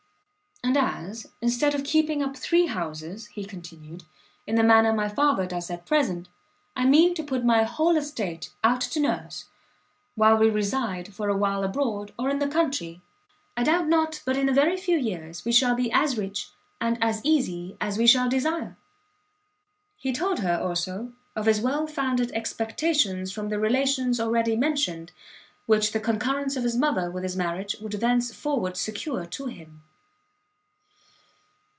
[0.63, 4.03] "And as, instead of keeping up three houses," he continued,
[4.45, 6.29] "in the manner my father does at present,
[6.75, 9.45] I mean to put my whole estate out to nurse,
[10.13, 13.01] while we reside for a while abroad, or in the country,
[13.57, 17.03] I doubt not but in a very few years we shall be as rich and
[17.03, 18.77] as easy as we shall desire."
[19.97, 25.11] He told her, also, of his well founded expectations from the Relations already mentioned;
[25.65, 29.81] which the concurrence of his mother with his marriage would thence forward secure to him.